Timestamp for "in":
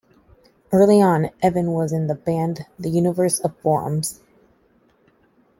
1.91-2.07